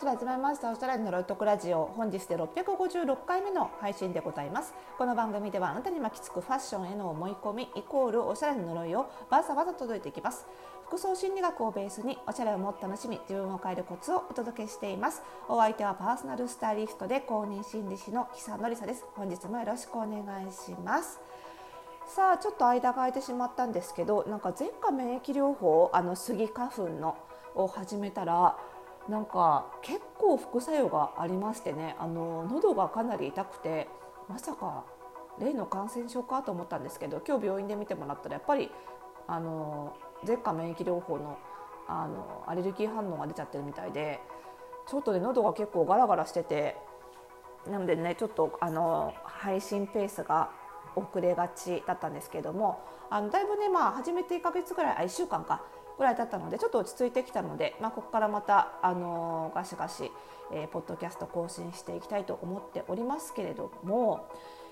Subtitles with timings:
[0.00, 0.70] ことで始まりました。
[0.70, 1.84] オーストラリアのロイトクラジオ。
[1.94, 4.72] 本日で656回目の配信でございます。
[4.96, 10.46] この番組ではあなたに巻きつくファッションへの思い込みイコールおしゃれの呪いをバサバサ届いていきます。
[10.86, 15.22] 服装心理学をベースにおしゃれをもっと楽しみ自分を変えるコツをお届けしています。
[15.48, 19.04] お相手はパーソナルスタイリストで公認心理師の久野里沙です。
[19.14, 21.20] 本日もよろしくお願いします。
[22.06, 27.18] さあちょっと間が空いてしまったんですけどなんか前科免疫療法あのスギ花粉の
[27.54, 28.56] を始めたら
[29.10, 33.88] なんか結構副作用がありましてねあの喉がかなり痛くて
[34.28, 34.84] まさか
[35.40, 38.70] 例の感染症かと思ったんですけど今日病院で見てもらったらやっぱり
[39.26, 41.38] あの舌下免疫療法の
[41.88, 44.20] あのアレルギー反応が出ちゃってるみたいで
[44.88, 46.76] ちょっとね喉が結構ガラガラしてて
[47.68, 50.52] なのでねちょっとあの配信ペースが
[50.94, 52.80] 遅れがちだったんですけども
[53.10, 55.64] あのだいぶねまあ始めて1ヶ月ぐらいあ1週間か
[56.00, 60.10] ぐらい経ったのでちょっと落ち着いてきたので、まあ、ここからまた、あのガシガシ、
[60.50, 64.26] えー、ポッドキャスト更新していきたいと思っておりますけれども、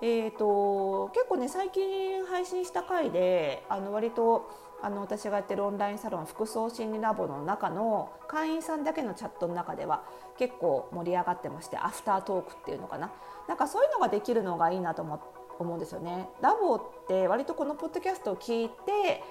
[0.00, 4.50] えーと、結構ね最近配信した回であの割と
[4.82, 10.04] あの私がやってるオンラインサロン服装心理ラボの中の会員さんだけのチャットの中では
[10.38, 13.12] 結構盛り上がってましてアフタートークっていうのかな
[13.46, 15.20] なんかそういうのができるのがいいなと思
[15.58, 16.26] 思うんですよね。
[16.40, 19.22] ラボって割とこのポッドキャストを聞いて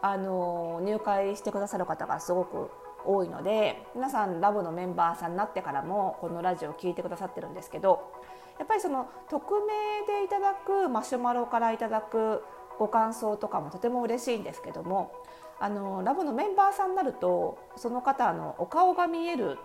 [0.00, 2.70] あの入会してくださる方がすごく
[3.04, 8.12] 多いので皆さんラボのメンバーさんになってからもこのラジオを聴いてくださってるんですけど
[8.58, 12.42] やっぱりその匿名でいただくマシュマロからいただく
[12.78, 15.12] ご感想とかもとても嬉しいんですけども
[15.60, 19.58] あのラボのメンバーさんになるとその方のお顔が見える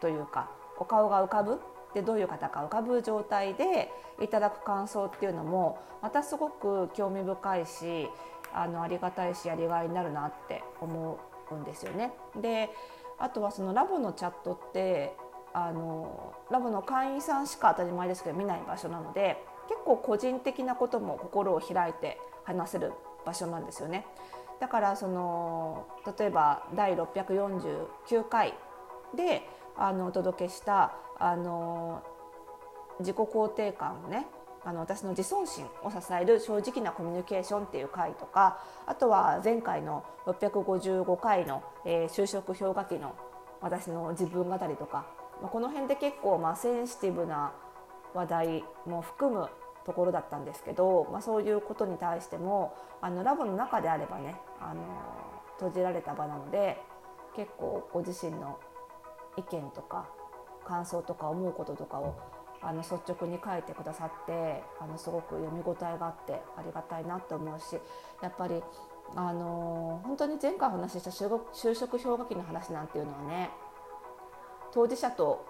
[0.00, 1.60] というかお顔が浮かぶ
[1.94, 8.08] でどういう方か浮かぶ状態でいただく感想っていうのもまたすごく興味深いし
[8.54, 11.18] あのありがたいしやりがいになるなって思
[11.50, 12.12] うんですよね。
[12.36, 12.70] で
[13.18, 15.14] あとはそのラボのチャットって
[15.52, 22.92] あのラボの会員さんしか当たり前ですけど見ない場所なので結構個人的なことも心を開いて話せる
[23.24, 24.06] 場所なんですよね。
[24.60, 25.86] だからその
[26.18, 28.54] 例えば第649回
[29.16, 32.02] であのお届けしたあの
[33.00, 34.26] 自己肯定感をね
[34.64, 43.14] あの私の自尊心を支える正直なコミュニケーションっていう回とかあとは前回の655回の、えー、就職氷河期の
[43.60, 45.06] 私の自分語りとか、
[45.40, 47.52] まあ、この辺で結構まあセンシティブな
[48.14, 49.48] 話題も含む
[49.86, 54.82] ところだったんですけど、まあ、そういうことに対してもあのラボの中であればねあの
[55.58, 56.80] 閉じられた場なので
[57.34, 58.58] 結構ご自身の
[59.36, 60.08] 意見とか
[60.66, 62.16] 感想とか思うこととかを
[62.62, 67.78] あの率直に書いてくださってあのすごく読み応えがあってありがたいなと思うし
[68.22, 68.62] やっぱり
[69.16, 73.50] あの本当に前回お話しした就職氷河期の話なんていうのはね
[74.72, 75.46] 当事者と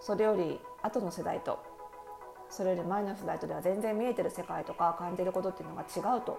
[0.00, 1.58] それより後の世代と
[2.48, 6.38] それより前の世代とでは全然見えてる世界とか感じることっていうのが違うと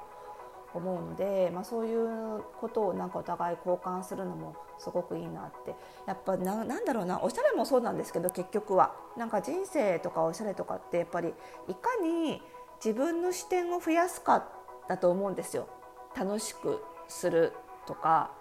[0.74, 5.76] 思うので、まあ、そういうことをなんかお互い交換するのもすごくいいなって。
[6.08, 8.96] やっぱななんだろうなおしゃれもそうなんですけど結局は。
[9.18, 11.34] なんか人生とかおしゃれとかってやっぱり
[11.68, 12.42] いかに
[12.84, 14.48] 自分の視点を増やすか
[14.88, 15.68] だと思うんですよ。
[16.16, 17.54] 楽しくする
[17.86, 18.32] とか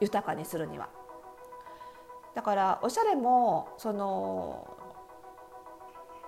[0.00, 0.88] 豊かにするには。
[2.34, 4.66] だからおしゃれもその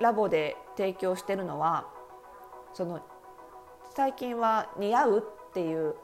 [0.00, 1.88] ラボで提供してるのは
[2.74, 3.00] その
[3.94, 5.94] 最近は似合うっていう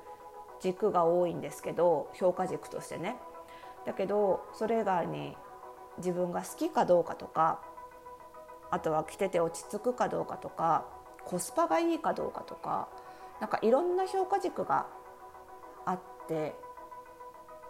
[0.61, 3.17] 軸が多いんですけど評価軸としてね。
[3.85, 5.37] だけどそれ以外に
[5.99, 7.61] 自分が好きかどうかとか
[8.71, 10.87] あとは着てて落ち着くかどうかとか
[11.25, 12.89] コスパがいいかどうかとか
[13.41, 14.87] なんかいろんな評価軸が
[15.87, 16.55] あって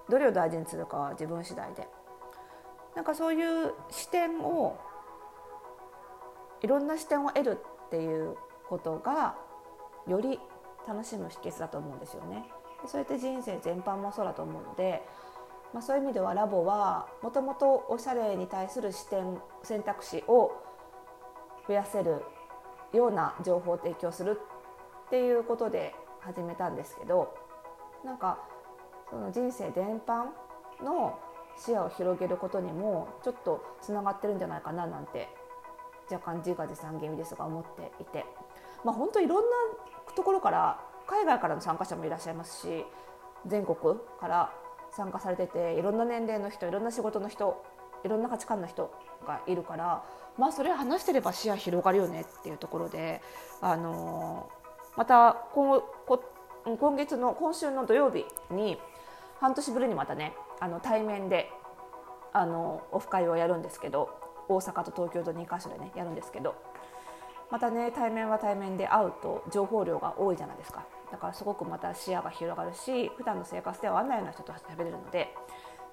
[0.09, 1.89] どれを大事にするかは自分次第で
[2.97, 4.77] なんかそういう視点を
[6.61, 8.37] いろんな視点を得るっていう
[8.69, 9.37] ことが
[10.07, 10.41] より
[10.87, 12.45] 楽しむ秘訣だと思うんですよね。
[12.87, 15.07] そうやって人生全般もそうだと思うので、
[15.73, 20.53] まあ、そういう意味ではラボはもともとおしゃれに対する視点選択肢を
[21.69, 22.23] 増やせる
[22.93, 24.41] ような情報を提供する
[25.07, 27.35] っていうことで始めたんですけど
[28.05, 28.39] なんか
[29.11, 30.27] その人生全般
[30.83, 31.19] の
[31.57, 35.29] 視野を広げることにもちょっとつながってるんじゃないかななんて
[36.11, 38.25] 若干自画自賛気味ですが思っていて、
[38.85, 39.57] まあ、本当いろんな
[40.15, 42.85] ところから海外からの参加者もいらっしゃいますし
[43.47, 43.77] 全国
[44.21, 44.53] から
[44.93, 47.65] 参加されてていろんな年齢の人いろんな仕事の人
[48.05, 48.93] いろんな価値観の人
[49.27, 50.05] がいるから
[50.39, 53.21] まあそれ話してれば視野広がるよねっていうところで、
[53.61, 55.83] あのー、また今
[56.79, 58.79] 今月の今週の土曜日に
[59.41, 61.51] 半年ぶりにまたねあの対面で
[62.33, 64.11] あのオフ会をやるんですけど
[64.49, 66.55] 大阪と東京と2か所でねやるんですけど
[67.51, 70.85] またね対面は対面で会うと情報量が多いじゃないですか。
[71.11, 75.35] だからすごくまた視野が広がるし普段の生活では会わないような人と喋れるので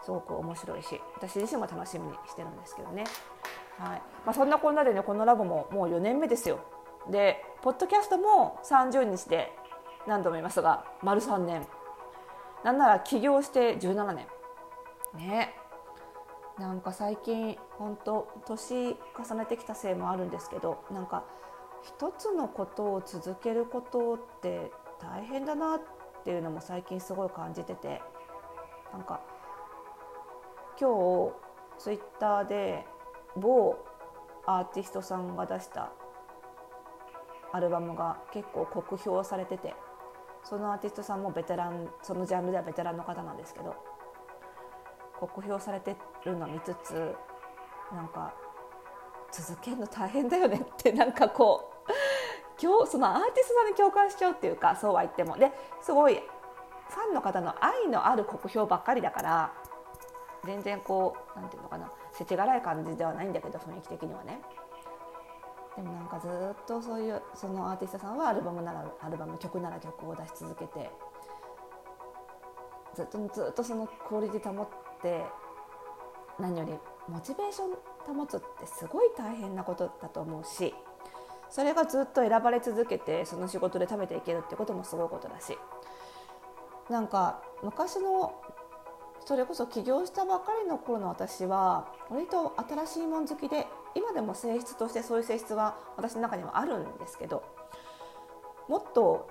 [0.04, 3.04] すごく面白いし私自身も楽しみにしてるんですけどね。
[3.80, 4.02] はい。
[4.26, 6.60] まあ、そんなこんなでねこのラボももう4年目ですよ。
[7.10, 9.52] でポッドキャストも30日で
[10.08, 11.66] 何度も言いますが丸3年。
[12.64, 14.28] なんなら起業して17年。
[15.16, 15.56] ね。
[16.60, 21.24] なんか最近本当年重ねてきたせいもあるんですけどなんか
[21.84, 25.82] 一つのことを続けることって大変だなっ
[26.24, 28.02] ていうのも最近すごい感じてて
[28.92, 29.22] なんか
[30.80, 31.34] 今日
[31.78, 32.86] ツイッターで
[33.36, 33.78] 某
[34.48, 35.92] アーティストさんが出した
[37.54, 39.76] アルバムが結構酷評されてて
[40.44, 43.76] そのアーティストさんもベテランそのジャンルではベテランの方なんですけど
[45.20, 45.96] 酷評されて
[46.28, 47.16] るの見つつ
[47.92, 48.34] なんか
[49.32, 51.92] 続けるの大変だよねってなんかこう
[52.62, 55.38] 今日そのアーティストさんに共感しちゃうっていうかそうは言っても。
[55.38, 55.52] で
[55.82, 59.54] すごいファンの方の愛のある酷評ばっかりだから
[60.46, 64.42] 全然こうなんていうのかな世知辛い感じではないんだけど雰囲気的にはね。
[65.76, 70.90] でもなんかずっとそういうそのアーティストさんはアルバムならアルバム曲なら曲を出し続けて
[72.96, 74.68] ずっとずっとそのクオリティ保っ
[75.04, 75.24] て
[76.40, 76.74] 何より
[77.10, 80.74] モチベーション保つってすごい大変なことだと思うし
[81.50, 85.58] それがずっと選ばれ続けてその仕事で食べていけるってこともすごいことだし
[86.90, 88.34] なんか昔の
[89.26, 97.44] それこそ起業したばかりの頃の私は割と新しいもん好きで今でも性質としてそういう性質は私の中にはあるんですけど
[98.70, 99.28] もっと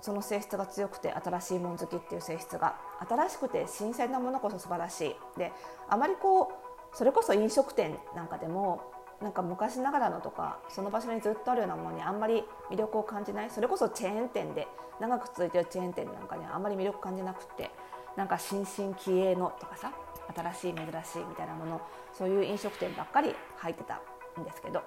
[0.00, 2.76] その性質が強くて新しいもん好きっていう性質が
[3.08, 5.16] 新しくて新鮮なものこそ素晴らしい。
[5.38, 5.52] で
[5.88, 6.52] あまりこ
[6.92, 13.50] うそれこそ飲食店なんかでもなんか昔ながらのとかその場所にずっとあるようなものにあんまり魅力を感じない。
[13.50, 14.68] それこそチェーン店で
[15.00, 17.70] 長く続いてるチェーン店なんかにはあんまり魅力感じなくて
[18.16, 19.92] なんか新進気鋭のとかさ
[20.34, 21.80] 新しい珍しいみたいなもの
[22.12, 24.00] そういう飲食店ばっかり入ってた
[24.40, 24.82] んですけど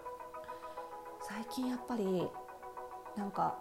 [1.21, 2.29] 最近やっぱり
[3.15, 3.57] なんか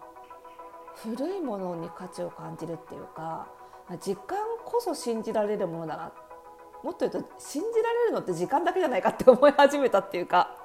[0.97, 3.49] 古いものに価値を感じるっていうか
[4.01, 6.13] 時間こそ信じられるものだな
[6.83, 10.57] もっと言うと信じられるのって時間だけじゃないかって思い始めたっていうか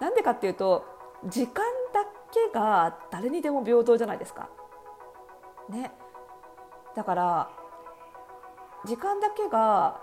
[0.00, 0.84] なんでかっていうと
[1.26, 4.48] 時間だけが誰にでも平等じゃないですか。
[5.68, 5.92] ね、
[6.96, 7.50] だから
[8.86, 10.00] 時間だけが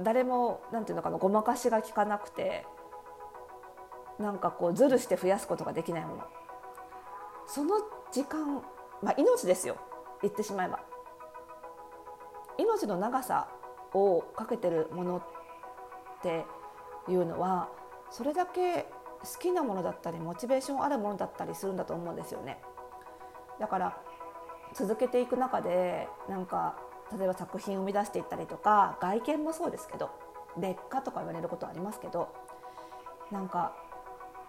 [0.00, 2.66] 誰もなんていうのかなごまかしが効かなくて
[4.18, 6.24] なんかこうずるして増やすことができないもの
[7.46, 7.76] その
[8.12, 8.62] 時間、
[9.02, 9.76] まあ、命ですよ。
[10.22, 10.80] 言ってしまえば。
[12.58, 13.48] 命の長さ
[13.94, 15.22] をかけてるものっ
[16.22, 16.44] て
[17.08, 17.68] いうのは
[18.10, 18.86] それだけ
[19.22, 22.60] 好きなものだったりモチベーションあるものだったりするんだと思うんですよね。
[23.58, 23.96] だから
[24.74, 26.76] 続けていく中でなんか
[27.16, 30.10] 例えば作品を生み出していったりとか外見もそうですけど
[30.58, 32.28] 劣化とか言われることはありますけど
[33.30, 33.74] なんか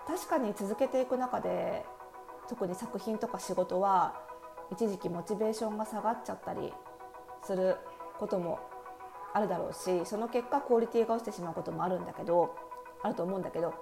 [0.08, 1.86] 確かに続けていく中で
[2.52, 4.20] 特に作品とか仕事は
[4.74, 6.74] 一時期モチベーションが下がっちゃったり
[7.46, 7.78] する
[8.20, 8.60] ことも
[9.34, 12.54] あるだろうしその結果クオリティが落ちてしまうこともあるんだけど
[13.04, 13.74] あると思うんだけど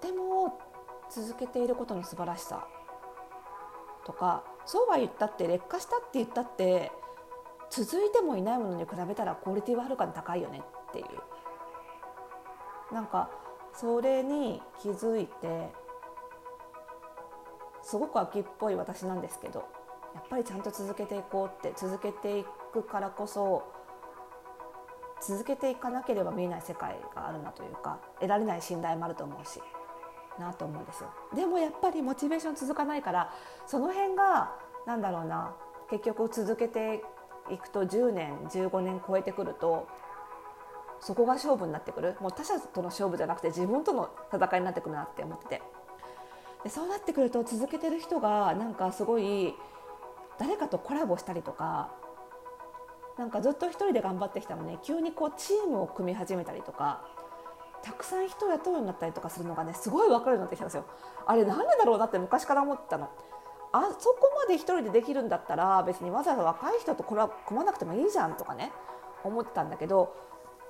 [0.00, 0.58] でも
[1.10, 2.66] 続けていることの素晴らしさ
[4.06, 6.90] とかそうは言ったって劣化したって言ったって
[7.68, 12.94] 続いてもいないものに比べたらクオリティははるかに高いよねっていう。
[12.94, 13.30] なんか
[13.74, 15.70] それに気づいて
[17.88, 19.64] すごく秋っぽい私なんですけど
[20.14, 23.64] やっぱりちゃんと続けていこうって続けていくからこそ
[25.22, 29.62] 続けていかなければ見えない世界があるなというか得られない信頼もあると思うし
[30.38, 31.08] なと思うんですよ。
[31.34, 33.32] でもやっぱりモチベーション続かないから
[33.66, 34.54] その辺が
[34.86, 35.56] なんだろうな
[35.88, 37.02] 結局続けて
[37.50, 39.88] いくと10年15年超えてくると
[41.00, 42.18] そこが勝負になってくる。
[42.20, 45.77] もう他者との勝負じゃなくて自分との戦いになってくるなって思ってて。
[46.64, 49.54] でそうなってくると続けてる人がなんかすごい
[50.38, 51.92] 誰かとコラボしたりとか
[53.18, 57.04] なんかずっと一人で頑張ってきたのに急にこうチームを組み始めたりとか
[57.82, 60.84] たくさん人を雇うようになったりとかするのがねすごい分かるようになってきたんですよ。
[61.26, 63.08] あれなんでだろうなって昔から思ってたの。
[63.72, 67.18] あそこまで一人でできるんだったら別にわざわざ若い人と組
[67.50, 68.72] まなくてもいいじゃんとかね
[69.24, 70.14] 思ってたんだけど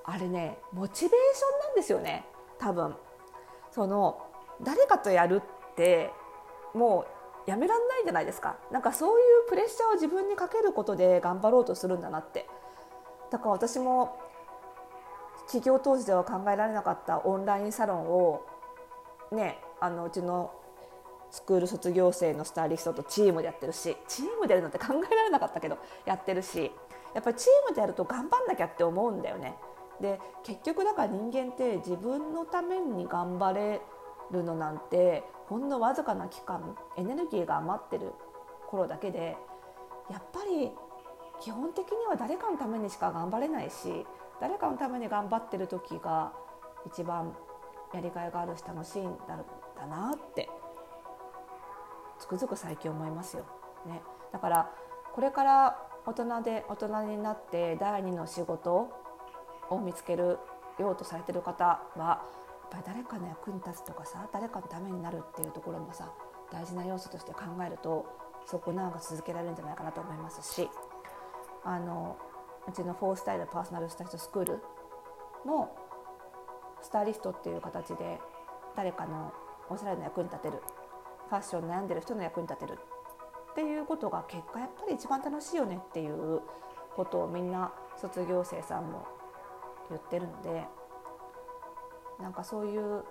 [0.03, 2.25] あれねモチベーションなんですよね
[2.59, 2.95] 多分
[3.71, 4.21] その
[4.61, 5.41] 誰かとやる
[5.79, 6.11] って
[6.73, 7.05] も
[7.47, 12.45] うやめらんないじゃないですかなんかそういうプレッシャーを自分にかけることで頑張ろうとするんだなって
[13.31, 14.19] だから私も
[15.47, 18.41] 企業当時では考えられなかったオンラインサロンを
[19.31, 20.51] ねあのうちの
[21.31, 26.71] スクール卒業生のスタイリストとチームでやってるしチームでやるのって考えられなかったけどやってるし
[27.15, 29.55] やっぱりチームでやると頑張んなきゃって思うんだよね。
[29.99, 33.81] で結局だから人間って自分のために頑張れ
[34.31, 38.13] るのなんてほんのわずかな期間エネルギーが余ってる
[38.67, 39.37] 頃だけで
[40.09, 40.71] やっぱり
[41.41, 44.05] 基本的には誰かのためにしか頑張れないし
[44.41, 46.33] 誰かのために頑張ってる時が
[46.85, 47.35] 一番
[47.93, 49.37] やりがいがあるし楽しいんだ
[49.77, 50.49] だなって
[52.19, 53.45] つくづく最近思いますよ。
[53.85, 54.01] ね、
[54.33, 54.71] だから
[55.13, 58.89] これから大人で大人になって第二の仕事
[59.69, 60.37] を見つける
[60.77, 62.23] ようとされてる方は
[62.69, 66.11] ぱり誰かの役に立つとかさ誰かのためになるっていうところもさ
[66.51, 68.05] 大事な要素として考えると
[68.45, 70.69] すごく長く続けられるんじゃないかなと思いますし
[71.63, 72.17] あの
[72.67, 74.59] うちのフォースタイルパーソナルスタイリストスクール
[75.45, 75.75] も
[76.81, 78.19] スタイリストっていう形で
[78.75, 79.33] 誰かの
[79.69, 80.61] おしゃれの役に立てる
[81.29, 82.79] ファッション悩んでる人の役に立てる
[83.51, 86.41] っていうことが結果やっぱり一番楽しいよねっていう
[86.95, 89.05] ことをみんな卒業生さんも
[89.89, 90.65] 言ってるので
[92.21, 93.03] なんかそういう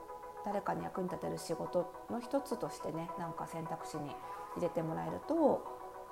[0.45, 4.11] 誰かに役に立てる仕事の一つとしてねなんか選択肢に
[4.57, 5.63] 入れてもらえると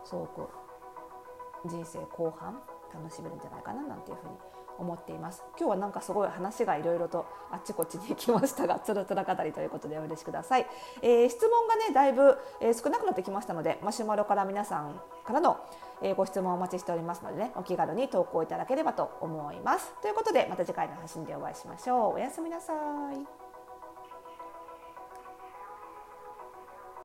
[0.05, 0.49] すごく
[1.67, 2.61] 人生後半
[2.93, 4.35] 楽しめるんじゃないかななんていうふうに
[4.79, 5.43] 思っています。
[5.59, 10.67] 今日はなんかすごい話がいろいろとあっちこっちに行きましたが つらつら語りということでお許しください、
[11.03, 15.59] えー、質問がねだいぶ、えー、少なくなってきましたのでマシュマロから皆さんからの、
[16.03, 19.95] えー、ご質問をお待ちしておりますのでねお気軽に投稿いただければと思います。
[20.03, 22.15] ということでまた次回の配信でお会いしましょう。
[22.15, 22.73] おやすみなさ
[23.13, 23.46] い。